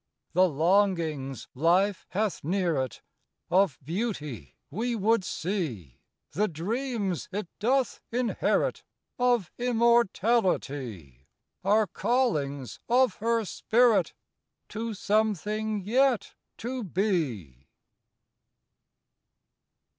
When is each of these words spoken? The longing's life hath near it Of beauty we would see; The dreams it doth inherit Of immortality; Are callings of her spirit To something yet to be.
The 0.33 0.49
longing's 0.49 1.47
life 1.53 2.07
hath 2.09 2.43
near 2.43 2.75
it 2.81 3.03
Of 3.51 3.77
beauty 3.83 4.55
we 4.71 4.95
would 4.95 5.23
see; 5.23 5.99
The 6.31 6.47
dreams 6.47 7.29
it 7.31 7.47
doth 7.59 8.01
inherit 8.11 8.83
Of 9.19 9.51
immortality; 9.59 11.27
Are 11.63 11.85
callings 11.85 12.79
of 12.89 13.17
her 13.17 13.45
spirit 13.45 14.15
To 14.69 14.95
something 14.95 15.83
yet 15.85 16.33
to 16.57 16.83
be. 16.83 17.67